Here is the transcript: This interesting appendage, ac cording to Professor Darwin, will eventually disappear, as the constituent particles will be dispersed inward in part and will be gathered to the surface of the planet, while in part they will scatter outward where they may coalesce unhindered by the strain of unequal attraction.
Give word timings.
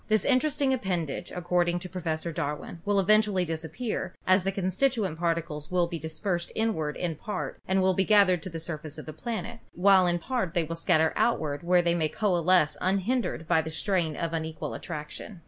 This 0.07 0.25
interesting 0.25 0.73
appendage, 0.73 1.31
ac 1.31 1.41
cording 1.41 1.77
to 1.77 1.87
Professor 1.87 2.31
Darwin, 2.33 2.81
will 2.85 2.99
eventually 2.99 3.45
disappear, 3.45 4.15
as 4.25 4.41
the 4.41 4.51
constituent 4.51 5.19
particles 5.19 5.69
will 5.69 5.85
be 5.85 5.99
dispersed 5.99 6.51
inward 6.55 6.97
in 6.97 7.13
part 7.13 7.61
and 7.67 7.83
will 7.83 7.93
be 7.93 8.03
gathered 8.03 8.41
to 8.41 8.49
the 8.49 8.59
surface 8.59 8.97
of 8.97 9.05
the 9.05 9.13
planet, 9.13 9.59
while 9.75 10.07
in 10.07 10.17
part 10.17 10.55
they 10.55 10.63
will 10.63 10.73
scatter 10.73 11.13
outward 11.15 11.61
where 11.61 11.83
they 11.83 11.93
may 11.93 12.09
coalesce 12.09 12.77
unhindered 12.81 13.47
by 13.47 13.61
the 13.61 13.69
strain 13.69 14.15
of 14.15 14.33
unequal 14.33 14.73
attraction. 14.73 15.39